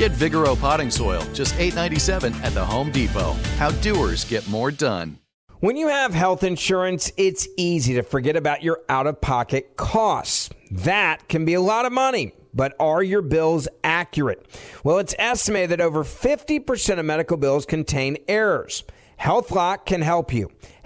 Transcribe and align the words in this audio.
Get 0.00 0.12
Vigoro 0.12 0.58
potting 0.58 0.90
soil, 0.90 1.22
just 1.34 1.54
$8.97 1.56 2.34
at 2.42 2.54
the 2.54 2.64
Home 2.64 2.90
Depot. 2.90 3.32
How 3.58 3.70
doers 3.82 4.24
get 4.24 4.48
more 4.48 4.70
done. 4.70 5.18
When 5.58 5.76
you 5.76 5.88
have 5.88 6.14
health 6.14 6.42
insurance, 6.42 7.12
it's 7.18 7.46
easy 7.58 7.92
to 7.92 8.02
forget 8.02 8.34
about 8.34 8.62
your 8.62 8.80
out 8.88 9.06
of 9.06 9.20
pocket 9.20 9.76
costs. 9.76 10.48
That 10.70 11.28
can 11.28 11.44
be 11.44 11.52
a 11.52 11.60
lot 11.60 11.84
of 11.84 11.92
money. 11.92 12.32
But 12.54 12.76
are 12.80 13.02
your 13.02 13.20
bills 13.20 13.68
accurate? 13.84 14.46
Well, 14.84 14.96
it's 15.00 15.14
estimated 15.18 15.68
that 15.68 15.82
over 15.82 16.02
50% 16.02 16.98
of 16.98 17.04
medical 17.04 17.36
bills 17.36 17.66
contain 17.66 18.16
errors. 18.26 18.84
HealthLock 19.20 19.84
can 19.84 20.00
help 20.00 20.32
you. 20.32 20.50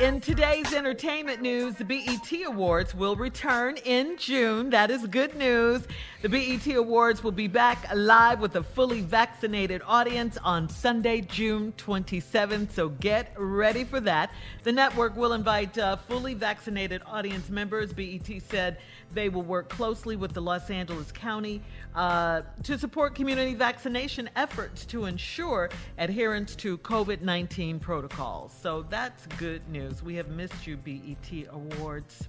In 0.00 0.18
today's 0.18 0.72
entertainment 0.72 1.42
news, 1.42 1.74
the 1.74 1.84
BET 1.84 2.32
Awards 2.46 2.94
will 2.94 3.16
return 3.16 3.76
in 3.84 4.16
June. 4.16 4.70
That 4.70 4.90
is 4.90 5.06
good 5.06 5.36
news. 5.36 5.82
The 6.22 6.28
BET 6.28 6.66
Awards 6.76 7.24
will 7.24 7.32
be 7.32 7.46
back 7.46 7.88
live 7.94 8.40
with 8.40 8.54
a 8.56 8.62
fully 8.62 9.00
vaccinated 9.00 9.80
audience 9.86 10.36
on 10.44 10.68
Sunday, 10.68 11.22
June 11.22 11.72
27th. 11.78 12.72
So 12.72 12.90
get 12.90 13.32
ready 13.38 13.84
for 13.84 14.00
that. 14.00 14.30
The 14.62 14.70
network 14.70 15.16
will 15.16 15.32
invite 15.32 15.78
uh, 15.78 15.96
fully 15.96 16.34
vaccinated 16.34 17.00
audience 17.06 17.48
members. 17.48 17.94
BET 17.94 18.28
said 18.50 18.80
they 19.14 19.30
will 19.30 19.40
work 19.40 19.70
closely 19.70 20.16
with 20.16 20.34
the 20.34 20.42
Los 20.42 20.68
Angeles 20.68 21.10
County 21.10 21.62
uh, 21.94 22.42
to 22.64 22.78
support 22.78 23.14
community 23.14 23.54
vaccination 23.54 24.28
efforts 24.36 24.84
to 24.84 25.06
ensure 25.06 25.70
adherence 25.96 26.54
to 26.56 26.76
COVID 26.76 27.22
19 27.22 27.80
protocols. 27.80 28.52
So 28.60 28.84
that's 28.90 29.24
good 29.38 29.66
news. 29.70 30.02
We 30.02 30.16
have 30.16 30.28
missed 30.28 30.66
you, 30.66 30.76
BET 30.76 31.46
Awards. 31.50 32.28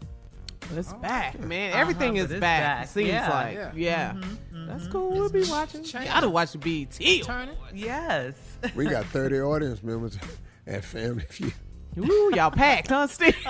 It's 0.75 0.93
back, 0.93 1.39
man. 1.39 1.73
Everything 1.73 2.17
Uh-huh, 2.19 2.33
is 2.33 2.39
back, 2.39 2.39
back. 2.79 2.87
Seems 2.87 3.09
Yeah. 3.09 3.29
like, 3.29 3.55
Yeah. 3.55 3.71
yeah, 3.75 4.13
Mhm, 4.13 4.67
that's 4.67 4.83
mhm. 4.85 4.91
cool. 4.91 5.11
We'll 5.11 5.29
be 5.29 5.43
watching. 5.49 5.83
Gotta 5.83 6.29
watch 6.29 6.53
the 6.53 6.57
BET. 6.59 6.99
Yes. 7.73 8.33
We 8.75 8.85
got 8.85 9.05
30 9.07 9.39
audience 9.41 9.81
members 9.83 10.17
at 10.67 10.83
Family 10.85 11.25
Feud. 11.29 11.53
Ooh, 11.97 12.31
y'all 12.33 12.51
packed, 12.51 12.87
huh, 12.89 13.05
Steve? 13.07 13.35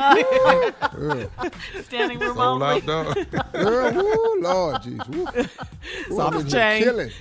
Standing 1.83 2.17
room 2.19 2.35
Sold 2.35 2.63
only. 2.63 2.65
out, 2.65 2.85
dog. 2.85 3.15
Girl, 3.53 3.93
woo, 3.93 4.41
Lord, 4.41 4.75
jeez. 4.81 5.07
Woo. 5.09 5.25
Woo, 6.09 6.15
Soft 6.17 6.33
I'm 6.35 6.39
in 6.41 6.45
here 6.47 6.59
chain. 6.59 6.83
killing. 6.83 7.11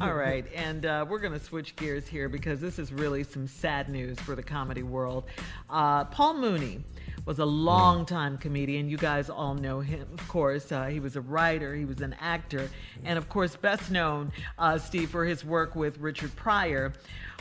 All 0.00 0.14
right, 0.14 0.46
and 0.54 0.86
uh, 0.86 1.04
we're 1.08 1.18
going 1.18 1.32
to 1.32 1.44
switch 1.44 1.76
gears 1.76 2.06
here 2.06 2.28
because 2.28 2.60
this 2.60 2.78
is 2.78 2.92
really 2.92 3.22
some 3.22 3.46
sad 3.46 3.88
news 3.88 4.18
for 4.20 4.34
the 4.34 4.42
comedy 4.42 4.82
world. 4.82 5.24
Uh, 5.68 6.04
Paul 6.04 6.34
Mooney 6.34 6.80
was 7.26 7.38
a 7.38 7.44
longtime 7.44 8.38
comedian. 8.38 8.88
You 8.88 8.96
guys 8.96 9.28
all 9.28 9.54
know 9.54 9.80
him, 9.80 10.06
of 10.12 10.26
course. 10.28 10.72
Uh, 10.72 10.86
he 10.86 11.00
was 11.00 11.16
a 11.16 11.20
writer, 11.20 11.74
he 11.74 11.84
was 11.84 12.00
an 12.00 12.14
actor, 12.20 12.70
and 13.04 13.18
of 13.18 13.28
course, 13.28 13.56
best 13.56 13.90
known, 13.90 14.32
uh, 14.58 14.78
Steve, 14.78 15.10
for 15.10 15.24
his 15.24 15.44
work 15.44 15.76
with 15.76 15.98
Richard 15.98 16.34
Pryor. 16.36 16.92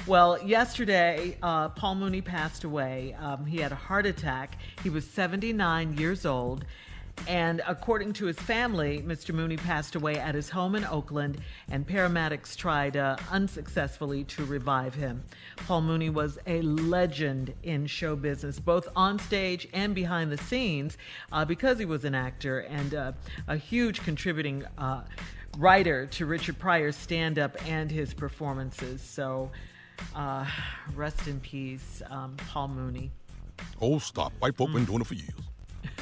Well, 0.08 0.42
yesterday, 0.44 1.38
uh, 1.42 1.70
Paul 1.70 1.96
Mooney 1.96 2.22
passed 2.22 2.64
away. 2.64 3.16
Um, 3.20 3.46
he 3.46 3.58
had 3.60 3.72
a 3.72 3.76
heart 3.76 4.06
attack. 4.06 4.58
He 4.84 4.90
was 4.90 5.06
79 5.08 5.98
years 5.98 6.26
old. 6.26 6.66
And 7.28 7.62
according 7.68 8.14
to 8.14 8.26
his 8.26 8.38
family, 8.38 9.02
Mr. 9.02 9.34
Mooney 9.34 9.58
passed 9.58 9.96
away 9.96 10.16
at 10.18 10.36
his 10.36 10.50
home 10.50 10.76
in 10.76 10.86
Oakland, 10.86 11.40
and 11.70 11.88
paramedics 11.88 12.56
tried 12.56 12.98
uh, 12.98 13.18
unsuccessfully 13.32 14.24
to 14.26 14.46
revive 14.46 14.94
him. 14.94 15.24
Paul 15.56 15.82
Mooney 15.82 16.12
was 16.12 16.38
a 16.46 16.62
legend 16.62 17.54
in 17.64 17.88
show 17.88 18.16
business, 18.16 18.60
both 18.60 18.88
on 18.96 19.18
stage 19.18 19.68
and 19.74 19.96
behind 19.96 20.32
the 20.32 20.38
scenes, 20.38 20.98
uh, 21.32 21.44
because 21.46 21.80
he 21.80 21.86
was 21.86 22.06
an 22.06 22.14
actor 22.14 22.60
and 22.60 22.94
uh, 22.94 23.12
a 23.48 23.58
huge 23.58 24.04
contributing 24.04 24.64
uh, 24.78 25.04
writer 25.58 26.06
to 26.08 26.26
Richard 26.28 26.60
Pryor's 26.60 26.96
stand 26.96 27.40
up 27.40 27.58
and 27.68 27.90
his 27.90 28.14
performances. 28.14 29.02
So, 29.02 29.50
uh, 30.14 30.46
rest 30.94 31.28
in 31.28 31.40
peace, 31.40 32.04
um, 32.10 32.36
Paul 32.38 32.68
Mooney. 32.68 33.12
Oh, 33.82 34.00
stop. 34.00 34.34
White 34.40 34.56
folk 34.56 34.72
been 34.74 34.86
doing 34.86 35.02
it 35.02 35.08
for 35.08 35.16
years. 35.16 35.32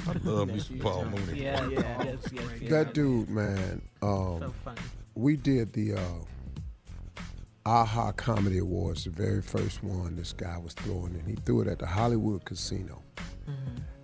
I 0.08 0.14
love 0.24 0.50
me 0.50 0.60
some 0.60 0.80
Paul 0.80 1.06
Mooney. 1.06 1.42
Yeah, 1.44 1.68
yeah, 1.70 2.04
yes, 2.04 2.18
yes, 2.32 2.44
yes. 2.62 2.70
That 2.72 2.94
dude, 2.94 3.30
man. 3.30 3.82
Um, 4.02 4.40
So 4.40 4.54
funny. 4.64 4.82
We 5.16 5.36
did 5.38 5.74
the 5.74 5.94
uh, 5.94 7.20
AHA 7.66 8.14
Comedy 8.14 8.58
Awards, 8.58 9.06
the 9.06 9.12
very 9.12 9.42
first 9.42 9.84
one 9.84 10.16
this 10.16 10.34
guy 10.34 10.58
was 10.58 10.74
throwing, 10.74 11.16
and 11.16 11.28
he 11.28 11.36
threw 11.36 11.62
it 11.62 11.68
at 11.68 11.80
the 11.80 11.86
Hollywood 11.88 12.44
Casino. 12.46 13.02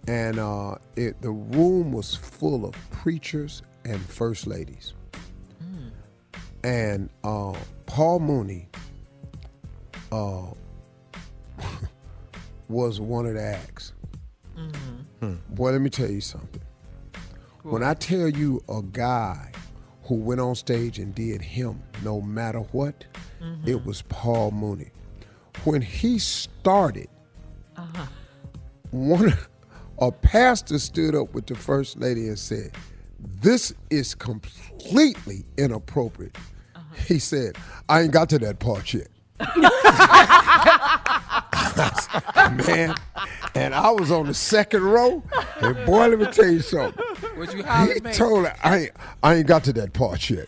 And 0.08 0.40
uh, 0.40 0.76
it 0.96 1.22
the 1.22 1.30
room 1.32 1.92
was 1.92 2.16
full 2.16 2.66
of 2.66 2.74
preachers 2.90 3.62
and 3.86 4.00
first 4.02 4.48
ladies. 4.48 4.94
And 6.64 7.10
uh, 7.24 7.54
Paul 7.86 8.20
Mooney 8.20 8.68
uh, 10.12 10.48
was 12.70 13.00
one 13.00 13.26
of 13.28 13.36
the 13.36 13.42
acts. 13.44 13.94
Boy, 15.50 15.72
let 15.72 15.82
me 15.82 15.90
tell 15.90 16.10
you 16.10 16.22
something. 16.22 16.62
When 17.64 17.84
I 17.84 17.94
tell 17.94 18.30
you 18.30 18.62
a 18.70 18.82
guy 18.82 19.52
who 20.04 20.16
went 20.16 20.42
on 20.42 20.56
stage 20.56 20.98
and 20.98 21.14
did 21.14 21.42
him 21.42 21.84
no 22.04 22.22
matter 22.22 22.60
what, 22.60 23.06
mm-hmm. 23.42 23.68
it 23.68 23.86
was 23.86 24.02
Paul 24.04 24.52
Mooney. 24.52 24.92
When 25.66 25.82
he 25.82 26.20
started, 26.20 27.10
uh-huh. 27.76 28.06
one 28.92 29.34
a 30.02 30.12
pastor 30.12 30.80
stood 30.80 31.14
up 31.14 31.34
with 31.34 31.46
the 31.48 31.56
first 31.56 32.00
lady 32.00 32.28
and 32.28 32.40
said, 32.40 32.72
"This 33.20 33.74
is 33.90 34.16
completely 34.16 35.44
inappropriate." 35.58 36.38
Uh-huh. 36.76 36.96
He 37.08 37.20
said, 37.20 37.58
"I 37.90 38.02
ain't 38.04 38.14
got 38.14 38.30
to 38.30 38.40
that 38.40 38.60
part 38.60 38.94
yet." 38.94 39.10
Man, 42.68 42.96
and 43.56 43.74
I 43.74 43.90
was 43.92 44.12
on 44.12 44.28
the 44.28 44.34
second 44.34 44.84
row, 44.84 45.24
and 45.62 45.86
boy, 45.86 46.08
let 46.08 46.20
me 46.20 46.26
tell 46.28 46.50
you 46.50 46.60
something. 46.62 47.04
What 47.36 47.52
you 47.52 47.58
He 47.58 47.64
hollering, 47.64 48.04
told 48.14 48.46
her, 48.46 48.56
I 48.64 48.78
ain't, 48.78 48.92
I 49.24 49.36
ain't 49.36 49.48
got 49.48 49.64
to 49.66 49.74
that 49.74 49.94
part 49.94 50.30
yet. 50.30 50.48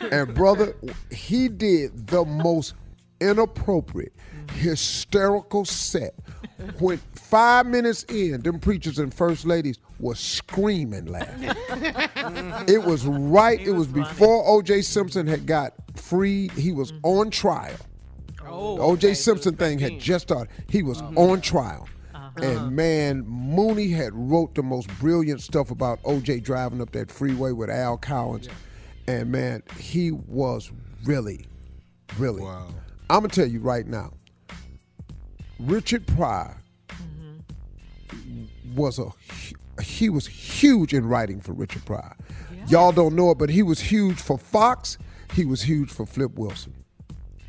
And 0.00 0.34
brother, 0.34 0.74
he 1.10 1.48
did 1.48 2.06
the 2.06 2.24
most 2.24 2.74
inappropriate, 3.20 4.12
hysterical 4.54 5.64
set. 5.64 6.14
When 6.78 6.98
five 7.14 7.66
minutes 7.66 8.04
in, 8.04 8.42
them 8.42 8.58
preachers 8.60 8.98
and 8.98 9.12
first 9.12 9.44
ladies 9.46 9.78
were 9.98 10.14
screaming 10.14 11.06
laughing. 11.06 11.50
it 12.68 12.82
was 12.82 13.04
right, 13.06 13.60
it 13.60 13.72
was 13.72 13.86
before 13.86 14.48
O.J. 14.48 14.82
Simpson 14.82 15.26
had 15.26 15.46
got 15.46 15.74
freed. 15.96 16.52
He 16.52 16.72
was 16.72 16.92
on 17.02 17.30
trial. 17.30 17.76
Oh, 18.52 18.76
The 18.76 18.82
O.J. 18.82 19.08
okay, 19.08 19.14
Simpson 19.14 19.54
it's 19.54 19.58
thing 19.60 19.78
had 19.78 19.98
just 19.98 20.28
started. 20.28 20.52
He 20.68 20.82
was 20.82 21.00
uh-huh. 21.00 21.20
on 21.20 21.40
trial. 21.40 21.88
Uh-huh. 22.14 22.30
And 22.36 22.58
uh-huh. 22.58 22.70
man, 22.70 23.20
Mooney 23.26 23.88
had 23.88 24.12
wrote 24.14 24.54
the 24.54 24.62
most 24.62 24.88
brilliant 24.98 25.40
stuff 25.40 25.70
about 25.70 25.98
O.J. 26.04 26.40
driving 26.40 26.80
up 26.80 26.90
that 26.92 27.10
freeway 27.10 27.52
with 27.52 27.70
Al 27.70 27.98
Cowlings. 27.98 28.48
And 29.06 29.30
man, 29.32 29.62
he 29.78 30.10
was 30.10 30.70
really, 31.04 31.46
really. 32.18 32.42
Wow. 32.42 32.68
I'm 33.10 33.20
gonna 33.20 33.28
tell 33.28 33.46
you 33.46 33.60
right 33.60 33.86
now. 33.86 34.12
Richard 35.58 36.06
Pryor 36.06 36.56
mm-hmm. 36.88 38.74
was 38.74 38.98
a 38.98 39.12
he 39.82 40.08
was 40.08 40.26
huge 40.26 40.94
in 40.94 41.06
writing 41.06 41.40
for 41.40 41.52
Richard 41.52 41.84
Pryor. 41.84 42.16
Y'all 42.68 42.92
don't 42.92 43.14
know 43.14 43.30
it, 43.30 43.38
but 43.38 43.50
he 43.50 43.62
was 43.62 43.80
huge 43.80 44.20
for 44.20 44.38
Foxx. 44.38 44.98
He 45.32 45.44
was 45.44 45.62
huge 45.62 45.90
for 45.90 46.06
Flip 46.06 46.32
Wilson. 46.34 46.81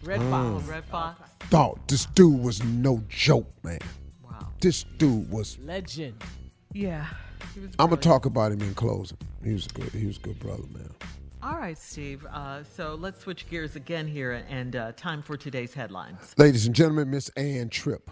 Red 0.03 0.19
Mm. 0.19 0.29
Fox. 0.29 0.67
Redd 0.67 0.83
Foxx. 0.85 1.29
Thought 1.49 1.87
this 1.87 2.05
dude 2.07 2.41
was 2.41 2.63
no 2.63 3.03
joke, 3.09 3.47
man. 3.63 3.79
Wow. 4.23 4.49
This 4.59 4.83
dude 4.97 5.29
was. 5.31 5.57
Legend. 5.59 6.21
Yeah. 6.73 7.07
I'm 7.79 7.89
gonna 7.89 7.97
talk 7.97 8.25
about 8.25 8.51
him 8.51 8.61
in 8.61 8.73
closing. 8.73 9.17
He 9.43 9.53
was 9.53 9.67
good. 9.67 9.89
He 9.89 10.05
was 10.07 10.17
a 10.17 10.21
good 10.21 10.39
brother, 10.39 10.63
man. 10.73 10.89
All 11.41 11.57
right, 11.57 11.77
Steve. 11.77 12.25
Uh, 12.31 12.63
so 12.63 12.95
let's 12.95 13.21
switch 13.21 13.49
gears 13.49 13.75
again 13.75 14.07
here 14.07 14.31
and 14.49 14.75
uh, 14.75 14.91
time 14.93 15.21
for 15.21 15.35
today's 15.37 15.73
headlines. 15.73 16.33
Ladies 16.37 16.65
and 16.65 16.73
gentlemen, 16.73 17.09
Miss 17.09 17.29
Ann 17.29 17.69
Tripp. 17.69 18.09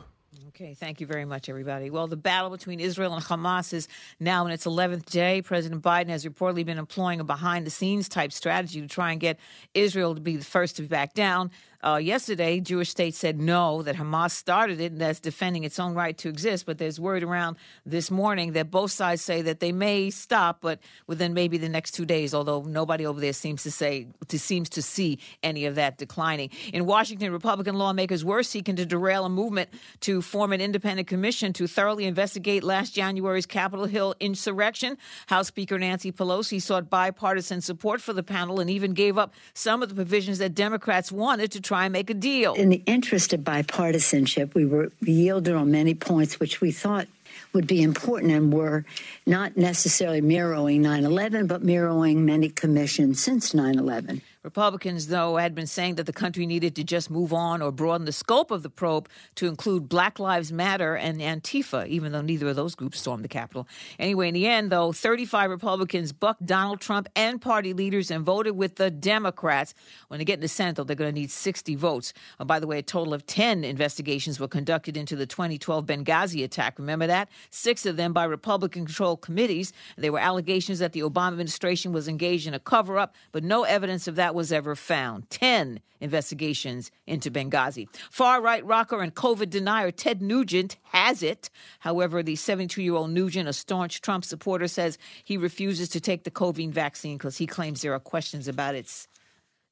Okay, 0.49 0.73
thank 0.73 0.99
you 1.01 1.07
very 1.07 1.23
much, 1.25 1.47
everybody. 1.49 1.89
Well, 1.89 2.07
the 2.07 2.17
battle 2.17 2.49
between 2.49 2.79
Israel 2.81 3.13
and 3.15 3.23
Hamas 3.23 3.73
is 3.73 3.87
now 4.19 4.45
in 4.45 4.51
its 4.51 4.65
11th 4.65 5.05
day. 5.05 5.41
President 5.41 5.81
Biden 5.81 6.09
has 6.09 6.25
reportedly 6.25 6.65
been 6.65 6.77
employing 6.77 7.19
a 7.19 7.23
behind 7.23 7.65
the 7.65 7.71
scenes 7.71 8.07
type 8.09 8.31
strategy 8.33 8.81
to 8.81 8.87
try 8.87 9.11
and 9.11 9.19
get 9.19 9.39
Israel 9.73 10.13
to 10.13 10.21
be 10.21 10.35
the 10.35 10.43
first 10.45 10.75
to 10.75 10.83
back 10.83 11.13
down. 11.13 11.51
Uh, 11.83 11.97
yesterday, 11.97 12.59
Jewish 12.59 12.89
state 12.89 13.15
said 13.15 13.39
no, 13.39 13.81
that 13.81 13.95
Hamas 13.95 14.31
started 14.31 14.79
it 14.79 14.91
and 14.91 15.01
that's 15.01 15.19
defending 15.19 15.63
its 15.63 15.79
own 15.79 15.93
right 15.95 16.17
to 16.19 16.29
exist. 16.29 16.65
But 16.65 16.77
there's 16.77 16.99
word 16.99 17.23
around 17.23 17.57
this 17.85 18.11
morning 18.11 18.53
that 18.53 18.69
both 18.69 18.91
sides 18.91 19.21
say 19.21 19.41
that 19.41 19.59
they 19.59 19.71
may 19.71 20.09
stop, 20.11 20.59
but 20.61 20.79
within 21.07 21.33
maybe 21.33 21.57
the 21.57 21.69
next 21.69 21.91
two 21.91 22.05
days. 22.05 22.33
Although 22.33 22.61
nobody 22.63 23.05
over 23.05 23.19
there 23.19 23.33
seems 23.33 23.63
to 23.63 23.71
say 23.71 24.07
to, 24.27 24.37
seems 24.37 24.69
to 24.69 24.81
see 24.81 25.19
any 25.41 25.65
of 25.65 25.75
that 25.75 25.97
declining. 25.97 26.49
In 26.71 26.85
Washington, 26.85 27.31
Republican 27.31 27.75
lawmakers 27.75 28.23
were 28.23 28.43
seeking 28.43 28.75
to 28.75 28.85
derail 28.85 29.25
a 29.25 29.29
movement 29.29 29.69
to 30.01 30.21
form 30.21 30.53
an 30.53 30.61
independent 30.61 31.07
commission 31.07 31.53
to 31.53 31.67
thoroughly 31.67 32.05
investigate 32.05 32.63
last 32.63 32.93
January's 32.93 33.45
Capitol 33.45 33.85
Hill 33.85 34.13
insurrection. 34.19 34.97
House 35.27 35.47
Speaker 35.47 35.79
Nancy 35.79 36.11
Pelosi 36.11 36.61
sought 36.61 36.89
bipartisan 36.89 37.61
support 37.61 38.01
for 38.01 38.13
the 38.13 38.23
panel 38.23 38.59
and 38.59 38.69
even 38.69 38.93
gave 38.93 39.17
up 39.17 39.33
some 39.53 39.81
of 39.81 39.89
the 39.89 39.95
provisions 39.95 40.37
that 40.37 40.53
Democrats 40.53 41.11
wanted 41.11 41.51
to 41.51 41.61
try 41.71 41.85
and 41.85 41.93
make 41.93 42.09
a 42.09 42.13
deal. 42.13 42.53
In 42.55 42.67
the 42.67 42.83
interest 42.85 43.31
of 43.31 43.39
bipartisanship, 43.41 44.53
we 44.53 44.65
were 44.65 44.91
we 44.99 45.13
yielded 45.13 45.55
on 45.55 45.71
many 45.71 45.93
points 45.93 46.37
which 46.37 46.59
we 46.59 46.69
thought 46.69 47.07
would 47.53 47.65
be 47.65 47.81
important 47.81 48.33
and 48.33 48.51
were 48.51 48.83
not 49.25 49.55
necessarily 49.55 50.19
mirroring 50.19 50.81
9 50.81 51.05
11, 51.05 51.47
but 51.47 51.63
mirroring 51.63 52.25
many 52.25 52.49
commissions 52.49 53.23
since 53.23 53.53
9 53.53 53.79
11. 53.79 54.21
Republicans, 54.43 55.07
though, 55.07 55.37
had 55.37 55.55
been 55.55 55.67
saying 55.67 55.95
that 55.95 56.05
the 56.05 56.13
country 56.13 56.45
needed 56.45 56.75
to 56.75 56.83
just 56.83 57.09
move 57.09 57.31
on 57.31 57.61
or 57.61 57.71
broaden 57.71 58.05
the 58.05 58.11
scope 58.11 58.51
of 58.51 58.63
the 58.63 58.69
probe 58.69 59.07
to 59.35 59.47
include 59.47 59.87
Black 59.87 60.19
Lives 60.19 60.51
Matter 60.51 60.95
and 60.95 61.19
Antifa, 61.21 61.87
even 61.87 62.11
though 62.11 62.21
neither 62.21 62.47
of 62.47 62.55
those 62.55 62.75
groups 62.75 62.99
stormed 62.99 63.23
the 63.23 63.29
Capitol. 63.29 63.67
Anyway, 63.99 64.27
in 64.27 64.33
the 64.33 64.47
end, 64.47 64.71
though, 64.71 64.91
35 64.91 65.49
Republicans 65.49 66.11
bucked 66.11 66.45
Donald 66.45 66.81
Trump 66.81 67.07
and 67.15 67.41
party 67.41 67.73
leaders 67.73 68.11
and 68.11 68.25
voted 68.25 68.55
with 68.57 68.75
the 68.75 68.89
Democrats. 68.89 69.73
When 70.07 70.17
they 70.17 70.25
get 70.25 70.35
in 70.35 70.41
the 70.41 70.47
Senate, 70.47 70.75
though, 70.75 70.83
they're 70.83 70.95
going 70.95 71.13
to 71.13 71.19
need 71.19 71.31
60 71.31 71.75
votes. 71.75 72.13
Uh, 72.39 72.45
by 72.45 72.59
the 72.59 72.67
way, 72.67 72.79
a 72.79 72.83
total 72.83 73.13
of 73.13 73.25
10 73.25 73.63
investigations 73.63 74.39
were 74.39 74.47
conducted 74.47 74.97
into 74.97 75.15
the 75.15 75.25
2012 75.25 75.85
Benghazi 75.85 76.43
attack. 76.43 76.79
Remember 76.79 77.07
that? 77.07 77.29
Six 77.49 77.85
of 77.85 77.95
them 77.95 78.11
by 78.11 78.23
Republican 78.23 78.85
controlled 78.85 79.21
committees. 79.21 79.71
There 79.97 80.11
were 80.11 80.19
allegations 80.19 80.79
that 80.79 80.93
the 80.93 81.01
Obama 81.01 81.33
administration 81.33 81.93
was 81.93 82.07
engaged 82.07 82.47
in 82.47 82.53
a 82.53 82.59
cover 82.59 82.97
up, 82.97 83.15
but 83.31 83.43
no 83.43 83.63
evidence 83.63 84.07
of 84.07 84.15
that 84.15 84.30
was 84.35 84.51
ever 84.51 84.75
found. 84.75 85.29
10 85.29 85.79
investigations 85.99 86.91
into 87.05 87.31
Benghazi. 87.31 87.87
Far 88.09 88.41
right 88.41 88.65
rocker 88.65 89.01
and 89.01 89.13
COVID 89.13 89.49
denier 89.49 89.91
Ted 89.91 90.21
Nugent 90.21 90.77
has 90.83 91.23
it. 91.23 91.49
However, 91.79 92.23
the 92.23 92.35
72 92.35 92.81
year 92.81 92.95
old 92.95 93.11
Nugent, 93.11 93.47
a 93.47 93.53
staunch 93.53 94.01
Trump 94.01 94.25
supporter, 94.25 94.67
says 94.67 94.97
he 95.23 95.37
refuses 95.37 95.89
to 95.89 96.01
take 96.01 96.23
the 96.23 96.31
COVID 96.31 96.71
vaccine 96.71 97.17
because 97.17 97.37
he 97.37 97.47
claims 97.47 97.81
there 97.81 97.93
are 97.93 97.99
questions 97.99 98.47
about 98.47 98.75
its 98.75 99.07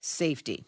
safety. 0.02 0.64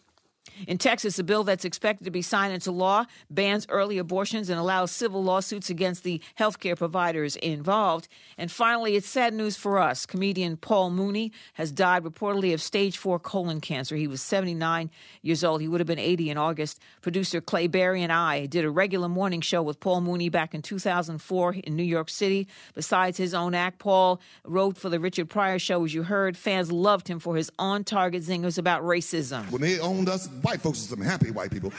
In 0.66 0.78
Texas, 0.78 1.18
a 1.18 1.24
bill 1.24 1.44
that's 1.44 1.64
expected 1.64 2.04
to 2.04 2.10
be 2.10 2.22
signed 2.22 2.52
into 2.52 2.70
law 2.70 3.04
bans 3.30 3.66
early 3.68 3.98
abortions 3.98 4.48
and 4.48 4.58
allows 4.58 4.90
civil 4.90 5.22
lawsuits 5.22 5.70
against 5.70 6.04
the 6.04 6.20
healthcare 6.38 6.76
providers 6.76 7.36
involved. 7.36 8.08
And 8.38 8.50
finally, 8.50 8.96
it's 8.96 9.08
sad 9.08 9.34
news 9.34 9.56
for 9.56 9.78
us. 9.78 10.06
Comedian 10.06 10.56
Paul 10.56 10.90
Mooney 10.90 11.32
has 11.54 11.72
died 11.72 12.04
reportedly 12.04 12.54
of 12.54 12.60
stage 12.60 12.96
four 12.96 13.18
colon 13.18 13.60
cancer. 13.60 13.96
He 13.96 14.06
was 14.06 14.22
79 14.22 14.90
years 15.22 15.44
old. 15.44 15.60
He 15.60 15.68
would 15.68 15.80
have 15.80 15.86
been 15.86 15.98
80 15.98 16.30
in 16.30 16.38
August. 16.38 16.80
Producer 17.00 17.40
Clay 17.40 17.66
Berry 17.66 18.02
and 18.02 18.12
I 18.12 18.46
did 18.46 18.64
a 18.64 18.70
regular 18.70 19.08
morning 19.08 19.40
show 19.40 19.62
with 19.62 19.80
Paul 19.80 20.00
Mooney 20.00 20.28
back 20.28 20.54
in 20.54 20.62
2004 20.62 21.54
in 21.64 21.76
New 21.76 21.82
York 21.82 22.08
City. 22.08 22.48
Besides 22.74 23.18
his 23.18 23.34
own 23.34 23.54
act, 23.54 23.78
Paul 23.78 24.20
wrote 24.44 24.76
for 24.76 24.88
the 24.88 25.00
Richard 25.00 25.28
Pryor 25.28 25.58
show, 25.58 25.84
as 25.84 25.94
you 25.94 26.02
heard. 26.04 26.36
Fans 26.36 26.70
loved 26.70 27.08
him 27.08 27.18
for 27.18 27.36
his 27.36 27.50
on 27.58 27.84
target 27.84 28.22
zingers 28.22 28.58
about 28.58 28.82
racism. 28.82 29.50
When 29.50 29.62
they 29.62 29.78
owned 29.78 30.08
us, 30.08 30.26
white 30.42 30.60
folks 30.60 30.84
are 30.84 30.88
some 30.88 31.00
happy 31.00 31.30
white 31.30 31.50
people. 31.50 31.72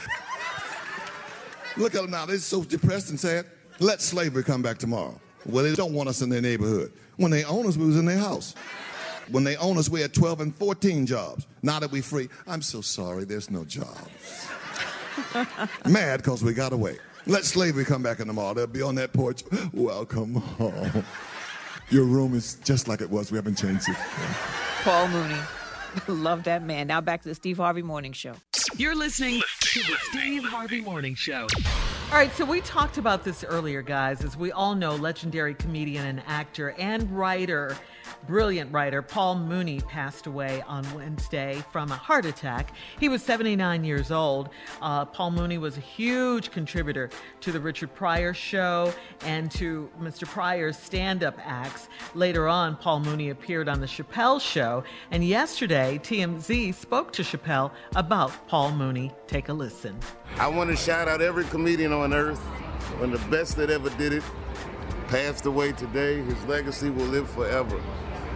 Look 1.76 1.94
at 1.94 2.02
them 2.02 2.10
now, 2.10 2.26
they're 2.26 2.38
so 2.38 2.62
depressed 2.62 3.10
and 3.10 3.18
sad. 3.18 3.46
Let 3.80 4.00
slavery 4.00 4.44
come 4.44 4.62
back 4.62 4.78
tomorrow. 4.78 5.20
Well, 5.46 5.64
they 5.64 5.74
don't 5.74 5.92
want 5.92 6.08
us 6.08 6.22
in 6.22 6.28
their 6.28 6.40
neighborhood. 6.40 6.92
When 7.16 7.30
they 7.30 7.44
own 7.44 7.66
us, 7.66 7.76
we 7.76 7.86
was 7.86 7.98
in 7.98 8.04
their 8.06 8.18
house. 8.18 8.54
When 9.30 9.44
they 9.44 9.56
own 9.56 9.78
us, 9.78 9.88
we 9.88 10.00
had 10.00 10.14
12 10.14 10.40
and 10.40 10.56
14 10.56 11.06
jobs. 11.06 11.46
Now 11.62 11.80
that 11.80 11.90
we're 11.90 12.02
free, 12.02 12.28
I'm 12.46 12.62
so 12.62 12.80
sorry, 12.80 13.24
there's 13.24 13.50
no 13.50 13.64
jobs. 13.64 14.48
Mad 15.88 16.18
because 16.18 16.42
we 16.42 16.54
got 16.54 16.72
away. 16.72 16.98
Let 17.26 17.44
slavery 17.44 17.84
come 17.84 18.02
back 18.02 18.20
in 18.20 18.26
the 18.26 18.32
tomorrow. 18.32 18.54
They'll 18.54 18.66
be 18.66 18.82
on 18.82 18.94
that 18.96 19.12
porch. 19.12 19.42
Welcome 19.72 20.34
home. 20.34 21.04
Your 21.90 22.04
room 22.04 22.34
is 22.34 22.56
just 22.64 22.86
like 22.86 23.00
it 23.00 23.10
was. 23.10 23.30
We 23.30 23.36
haven't 23.36 23.56
changed 23.56 23.88
it. 23.88 23.96
Paul 24.82 25.08
Mooney. 25.08 25.40
Love 26.08 26.44
that 26.44 26.62
man. 26.62 26.86
Now 26.88 27.00
back 27.00 27.22
to 27.22 27.28
the 27.28 27.34
Steve 27.34 27.56
Harvey 27.56 27.82
Morning 27.82 28.12
Show. 28.12 28.34
You're 28.76 28.96
listening 28.96 29.40
to 29.60 29.80
the 29.80 29.96
Steve 30.10 30.44
Harvey 30.44 30.80
Morning 30.80 31.14
Show. 31.14 31.46
All 32.10 32.18
right, 32.18 32.34
so 32.34 32.44
we 32.44 32.60
talked 32.60 32.98
about 32.98 33.22
this 33.24 33.44
earlier, 33.44 33.82
guys. 33.82 34.24
As 34.24 34.36
we 34.36 34.52
all 34.52 34.74
know, 34.74 34.96
legendary 34.96 35.54
comedian 35.54 36.06
and 36.06 36.22
actor 36.26 36.70
and 36.78 37.10
writer, 37.16 37.76
brilliant 38.26 38.72
writer, 38.72 39.02
Paul 39.02 39.36
Mooney 39.36 39.80
passed 39.80 40.26
away 40.26 40.62
on 40.66 40.84
Wednesday 40.94 41.62
from 41.70 41.90
a 41.90 41.96
heart 41.96 42.24
attack. 42.24 42.72
He 42.98 43.08
was 43.08 43.22
79 43.22 43.84
years 43.84 44.10
old. 44.10 44.50
Uh, 44.80 45.04
Paul 45.04 45.30
Mooney 45.32 45.58
was 45.58 45.76
a 45.76 45.80
huge 45.80 46.50
contributor 46.50 47.10
to 47.40 47.52
the 47.52 47.60
Richard 47.60 47.94
Pryor 47.94 48.34
show 48.34 48.92
and 49.22 49.50
to 49.52 49.90
Mr. 50.00 50.26
Pryor's 50.26 50.78
stand 50.78 51.22
up 51.22 51.38
acts. 51.44 51.88
Later 52.14 52.48
on, 52.48 52.76
Paul 52.76 53.00
Mooney 53.00 53.30
appeared 53.30 53.68
on 53.68 53.80
The 53.80 53.86
Chappelle 53.86 54.40
Show, 54.40 54.84
and 55.10 55.24
yesterday, 55.24 56.00
TMZ 56.02 56.74
spoke 56.74 57.12
to 57.12 57.22
Chappelle 57.22 57.70
about 57.96 58.48
Paul 58.48 58.72
Mooney. 58.72 59.12
Take 59.26 59.48
a 59.48 59.52
listen. 59.52 59.98
I 60.38 60.48
want 60.48 60.70
to 60.70 60.76
shout 60.76 61.08
out 61.08 61.20
every 61.20 61.44
comedian 61.44 61.92
on 61.92 62.12
earth, 62.12 62.40
one 62.98 63.12
of 63.12 63.22
the 63.22 63.30
best 63.36 63.56
that 63.56 63.70
ever 63.70 63.90
did 63.90 64.12
it. 64.12 64.22
passed 65.08 65.46
away 65.46 65.72
today. 65.72 66.22
His 66.22 66.42
legacy 66.46 66.90
will 66.90 67.04
live 67.06 67.30
forever. 67.30 67.80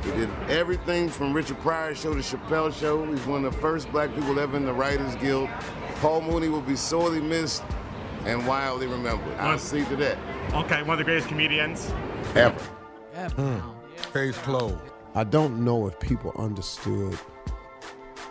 He 0.04 0.10
did 0.12 0.30
everything 0.48 1.08
from 1.08 1.32
Richard 1.32 1.58
Pryor's 1.60 2.00
show 2.00 2.14
to 2.14 2.20
Chappelle 2.20 2.72
show. 2.72 3.04
He's 3.04 3.26
one 3.26 3.44
of 3.44 3.52
the 3.52 3.60
first 3.60 3.90
black 3.90 4.14
people 4.14 4.38
ever 4.38 4.56
in 4.56 4.64
the 4.64 4.72
Writers 4.72 5.14
Guild. 5.16 5.48
Paul 5.96 6.22
Mooney 6.22 6.48
will 6.48 6.60
be 6.60 6.76
sorely 6.76 7.20
missed 7.20 7.62
and 8.24 8.46
wildly 8.46 8.86
remembered. 8.86 9.36
I'll 9.38 9.58
see 9.58 9.84
to 9.84 9.96
that. 9.96 10.16
Okay, 10.54 10.82
one 10.82 10.90
of 10.92 10.98
the 10.98 11.04
greatest 11.04 11.28
comedians. 11.28 11.92
Ever. 12.34 12.60
Ever. 13.14 13.62
Case 14.12 14.38
closed. 14.38 14.78
I 15.14 15.24
don't 15.24 15.64
know 15.64 15.86
if 15.88 15.98
people 15.98 16.32
understood 16.36 17.18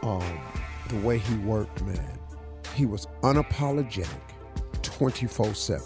um, 0.04 0.40
the 0.88 0.98
way 0.98 1.18
he 1.18 1.36
worked, 1.38 1.84
man. 1.84 2.20
He 2.76 2.86
was 2.86 3.08
unapologetic 3.24 4.08
24 4.84 5.54
7. 5.54 5.86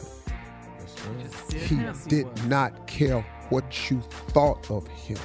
He 1.54 1.80
did 2.08 2.28
not 2.46 2.86
care 2.86 3.22
what 3.50 3.90
you 3.90 4.02
thought 4.02 4.70
of 4.70 4.88
him. 4.88 5.18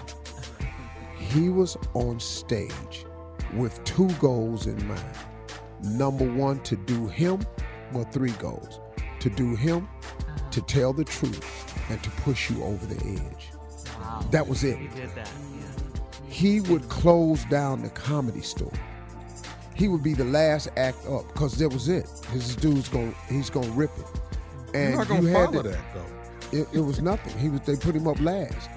He 1.32 1.48
was 1.48 1.76
on 1.94 2.20
stage 2.20 3.04
with 3.54 3.82
two 3.84 4.08
goals 4.14 4.66
in 4.66 4.86
mind. 4.86 5.02
Number 5.82 6.30
one, 6.30 6.60
to 6.60 6.76
do 6.76 7.06
him, 7.08 7.40
well, 7.92 8.04
three 8.04 8.30
goals. 8.32 8.80
To 9.20 9.30
do 9.30 9.54
him, 9.56 9.88
to 10.50 10.60
tell 10.62 10.92
the 10.92 11.04
truth, 11.04 11.90
and 11.90 12.02
to 12.02 12.10
push 12.22 12.50
you 12.50 12.62
over 12.62 12.86
the 12.86 13.20
edge. 13.20 13.48
That 14.30 14.46
was 14.46 14.64
it. 14.64 14.78
He 14.78 14.88
did 14.88 15.14
that. 15.14 15.28
He 16.28 16.60
would 16.62 16.88
close 16.88 17.44
down 17.46 17.82
the 17.82 17.88
comedy 17.90 18.40
store. 18.42 18.72
He 19.74 19.88
would 19.88 20.02
be 20.02 20.14
the 20.14 20.24
last 20.24 20.68
act 20.76 21.04
up 21.06 21.26
because 21.32 21.56
that 21.58 21.68
was 21.68 21.88
it. 21.88 22.06
This 22.32 22.54
dude's 22.56 22.88
going 22.88 23.14
he's 23.28 23.50
gonna 23.50 23.68
rip 23.70 23.90
it. 23.98 24.06
And 24.74 24.90
You're 24.90 24.98
not 24.98 25.08
gonna 25.08 25.20
you 25.22 25.26
had 25.28 25.46
follow 25.50 25.62
to- 25.62 25.68
that, 25.70 25.94
though. 25.94 26.58
It, 26.58 26.68
it 26.72 26.80
was 26.80 27.02
nothing. 27.02 27.36
He 27.38 27.48
was 27.48 27.60
they 27.62 27.76
put 27.76 27.94
him 27.94 28.06
up 28.06 28.20
last. 28.20 28.70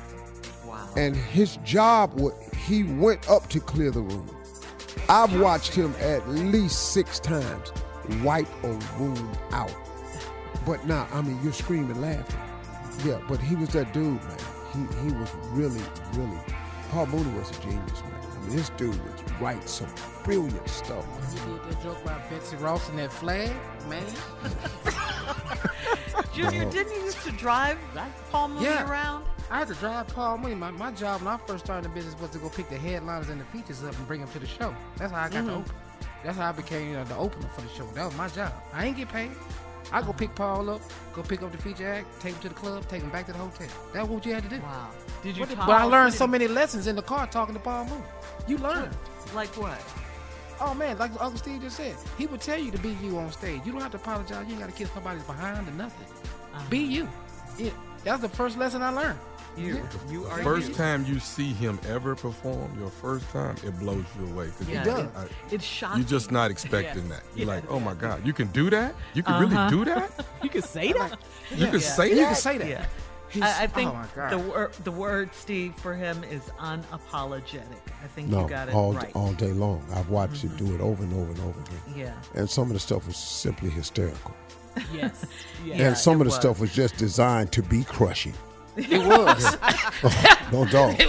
Wow. 0.90 0.96
And 1.02 1.16
his 1.16 1.58
job 1.58 2.14
was 2.20 2.34
he 2.68 2.84
went 2.84 3.30
up 3.30 3.48
to 3.50 3.60
clear 3.60 3.92
the 3.92 4.02
room. 4.02 4.30
I've 5.08 5.40
watched 5.40 5.74
him 5.74 5.94
at 6.00 6.28
least 6.30 6.94
six 6.94 7.20
times 7.20 7.72
wipe 8.24 8.48
a 8.64 8.72
room 8.98 9.32
out. 9.52 9.74
But 10.66 10.86
now, 10.86 11.08
I 11.14 11.22
mean, 11.22 11.40
you're 11.44 11.54
screaming, 11.54 12.00
laughing. 12.02 12.40
Yeah, 13.06 13.20
but 13.28 13.40
he 13.40 13.56
was 13.56 13.70
that 13.70 13.94
dude, 13.94 14.22
man. 14.24 14.38
He 14.74 14.80
he 15.10 15.16
was 15.16 15.30
really, 15.52 15.82
really. 16.14 16.38
Paul 16.92 17.06
Mooney 17.08 17.32
was 17.38 17.50
a 17.52 17.62
genius, 17.62 18.02
man. 18.04 18.14
I 18.36 18.48
mean, 18.48 18.56
this 18.58 18.70
dude 18.72 19.02
would 19.04 19.42
write 19.42 19.68
some 19.70 19.88
brilliant 20.24 20.68
stuff. 20.68 21.06
You 21.46 21.54
did 21.54 21.72
that 21.72 21.84
joke 21.84 22.02
about 22.04 22.30
Betsy 22.30 22.56
Ross 22.58 22.90
and 22.90 23.00
that 23.00 23.14
flag, 23.14 23.52
man. 23.88 24.04
Junior, 26.34 26.70
didn't 26.72 26.94
you 26.96 27.02
used 27.04 27.22
to 27.24 27.32
drive 27.32 27.78
Paul 28.32 28.50
Mooney 28.50 28.66
Yeah. 28.66 28.90
around? 28.90 29.26
I 29.52 29.60
had 29.60 29.68
to 29.70 29.74
drive 29.76 30.08
Paul 30.10 30.38
Mooney. 30.38 30.56
My, 30.56 30.72
my 30.72 30.92
job 30.92 31.22
when 31.22 31.34
I 31.34 31.38
first 31.38 31.66
started 31.66 31.86
the 31.86 31.90
business 31.96 32.20
was 32.20 32.30
to 32.32 32.38
go 32.38 32.50
pick 32.50 32.70
the 32.70 32.78
headliners 32.78 33.30
and 33.30 33.42
the 33.42 33.46
features 33.46 33.84
up 33.84 33.96
and 33.98 34.08
bring 34.08 34.20
them 34.22 34.30
to 34.32 34.40
the 34.40 34.46
show. 34.48 34.76
That's 34.98 35.12
how 35.12 35.22
I 35.24 35.30
got 35.30 35.44
Mhm. 35.44 35.48
to 35.48 35.54
open. 35.56 35.76
That's 36.24 36.38
how 36.38 36.50
I 36.50 36.52
became 36.52 36.96
uh, 36.96 37.04
the 37.06 37.16
opener 37.18 37.48
for 37.56 37.62
the 37.62 37.70
show. 37.70 37.86
That 37.96 38.06
was 38.06 38.16
my 38.16 38.28
job. 38.28 38.54
I 38.74 38.86
ain't 38.86 38.98
get 38.98 39.10
paid. 39.10 39.32
I 39.92 40.02
go 40.04 40.14
pick 40.14 40.36
Paul 40.36 40.70
up, 40.70 40.82
go 41.14 41.24
pick 41.24 41.42
up 41.42 41.52
the 41.52 41.58
feature 41.58 41.88
act, 41.92 42.06
take 42.22 42.34
him 42.36 42.42
to 42.42 42.50
the 42.50 42.54
club, 42.56 42.88
take 42.90 43.02
him 43.02 43.10
back 43.10 43.26
to 43.26 43.32
the 43.32 43.40
hotel. 43.40 43.68
That's 43.92 44.08
what 44.08 44.24
you 44.26 44.34
had 44.36 44.44
to 44.44 44.50
do. 44.50 44.60
Wow. 44.62 44.90
Did 45.24 45.36
you 45.38 45.46
But, 45.48 45.56
talk- 45.56 45.66
but 45.68 45.82
I 45.82 45.84
learned 45.86 46.14
so 46.14 46.28
many 46.28 46.48
lessons 46.48 46.86
in 46.86 46.96
the 46.96 47.02
car 47.02 47.26
talking 47.26 47.56
to 47.56 47.60
Paul 47.62 47.86
Mooney. 47.86 48.04
You 48.48 48.58
learn. 48.60 48.92
Like 49.34 49.50
what? 49.58 49.82
Oh 50.62 50.74
man, 50.76 50.98
like 51.00 51.12
Uncle 51.20 51.38
Steve 51.38 51.62
just 51.62 51.78
said, 51.78 51.96
he 52.18 52.28
would 52.28 52.42
tell 52.42 52.60
you 52.60 52.70
to 52.70 52.78
be 52.80 52.90
you 53.02 53.18
on 53.18 53.32
stage. 53.32 53.62
You 53.66 53.72
don't 53.72 53.82
have 53.82 53.92
to 53.92 53.98
apologize. 53.98 54.46
You 54.46 54.52
ain't 54.52 54.60
got 54.60 54.70
to 54.70 54.76
kiss 54.76 54.90
nobody's 54.94 55.24
behind 55.24 55.68
or 55.68 55.72
nothing. 55.72 56.06
Be 56.70 56.80
you. 56.80 57.08
Yeah, 57.58 57.72
that's 58.04 58.22
the 58.22 58.30
first 58.30 58.58
lesson 58.58 58.82
I 58.84 58.90
learned. 58.90 59.18
You, 59.58 59.82
you 60.10 60.24
The 60.24 60.30
are 60.30 60.44
first 60.44 60.70
you. 60.70 60.74
time 60.76 61.06
you 61.06 61.20
see 61.20 61.52
him 61.52 61.80
ever 61.88 62.16
perform, 62.16 62.78
your 62.80 62.90
first 62.90 63.30
time, 63.32 63.56
it 63.66 63.78
blows 63.80 64.06
you 64.20 64.28
away. 64.28 64.50
'cause 64.58 64.70
Yeah, 64.70 64.86
you- 64.86 64.92
it- 65.04 65.10
I- 65.18 65.28
it's 65.52 65.64
shocking. 65.66 66.00
You're 66.02 66.08
just 66.08 66.32
not 66.32 66.50
expecting 66.52 67.08
Yes. 67.10 67.20
that. 67.20 67.24
You're 67.36 67.48
Yeah. 67.48 67.56
like, 67.56 67.64
oh 67.70 67.80
my 67.80 67.94
God, 67.94 68.26
you 68.26 68.32
can 68.32 68.48
do 68.48 68.70
that? 68.70 68.96
You 69.14 69.24
can 69.24 69.34
Uh-huh. 69.34 69.46
really 69.46 69.70
do 69.86 69.86
that? 69.92 70.26
You 70.44 70.50
can 70.50 70.62
say 70.62 70.94
that? 70.94 71.20
You 71.52 71.68
can 71.68 71.80
say 71.82 72.10
You 72.10 72.16
that? 72.18 72.26
can 72.28 72.36
say 72.36 72.58
that. 72.60 72.68
Yeah. 72.70 72.86
I, 73.42 73.64
I 73.64 73.68
think 73.68 73.92
oh 73.92 73.94
my 73.94 74.06
God. 74.16 74.32
the 74.32 74.40
word 74.40 74.74
the 74.86 74.92
word 74.92 75.30
Steve 75.36 75.76
for 75.76 75.94
him 75.94 76.24
is 76.24 76.42
unapologetic. 76.60 77.62
I 78.04 78.08
think 78.08 78.30
No, 78.30 78.44
you 78.44 78.50
got 78.50 78.70
it 78.70 78.74
all 78.74 78.94
right. 78.94 79.12
all 79.14 79.34
day 79.34 79.52
long. 79.52 79.84
I've 79.94 80.10
watched 80.10 80.44
it 80.46 80.56
do 80.58 80.74
it 80.74 80.82
over 80.82 81.04
and 81.04 81.14
over 81.14 81.32
and 81.32 81.40
over 81.42 81.60
again. 81.60 81.82
Yeah. 81.96 82.14
And 82.34 82.50
some 82.50 82.68
of 82.68 82.74
the 82.74 82.80
stuff 82.80 83.06
was 83.06 83.18
simply 83.18 83.70
hysterical. 83.70 84.34
Yes. 84.94 85.26
yes. 85.66 85.80
and 85.80 85.98
some 85.98 86.14
of 86.14 86.20
the 86.20 86.26
was. 86.26 86.36
stuff 86.36 86.60
was 86.60 86.72
just 86.74 86.98
designed 86.98 87.52
to 87.52 87.62
be 87.62 87.84
crushing. 87.84 88.34
It 88.78 89.06
was. 89.06 89.58
no 90.52 90.66
dog. 90.66 91.02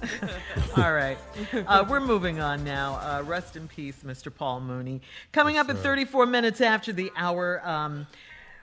All 0.76 0.92
right. 0.92 1.18
Uh, 1.66 1.84
we're 1.88 2.00
moving 2.00 2.40
on 2.40 2.64
now. 2.64 2.94
Uh, 2.96 3.22
rest 3.24 3.56
in 3.56 3.68
peace, 3.68 4.02
Mr. 4.04 4.34
Paul 4.34 4.60
Mooney. 4.60 5.00
Coming 5.32 5.58
up 5.58 5.68
at 5.68 5.78
34 5.78 6.26
minutes 6.26 6.60
after 6.60 6.92
the 6.92 7.10
hour, 7.16 7.66
um, 7.66 8.06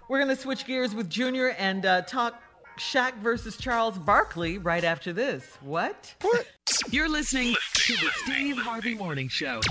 we're 0.08 0.20
going 0.20 0.34
to 0.34 0.42
switch 0.42 0.66
gears 0.66 0.96
with 0.96 1.10
Junior 1.10 1.50
and 1.50 1.86
uh, 1.86 2.02
talk 2.04 2.42
Shaq 2.78 3.16
versus 3.18 3.58
Charles 3.58 3.98
Barkley 3.98 4.58
right 4.58 4.84
after 4.84 5.14
this. 5.14 5.58
What? 5.62 6.16
What? 6.22 6.48
You're 6.90 7.10
listening 7.10 7.56
to 7.74 7.94
the 7.94 8.10
Steve 8.24 8.58
Harvey 8.58 8.96
Morning 8.96 9.30
Show. 9.30 9.62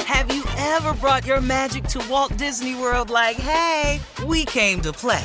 Have 0.00 0.32
you 0.34 0.44
ever 0.58 0.94
brought 0.94 1.26
your 1.26 1.40
magic 1.40 1.84
to 1.84 2.04
Walt 2.10 2.36
Disney 2.36 2.74
World 2.74 3.10
like, 3.10 3.36
hey, 3.36 4.00
we 4.26 4.44
came 4.44 4.80
to 4.82 4.92
play? 4.92 5.24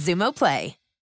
Xumo 0.00 0.32
Play. 0.32 0.79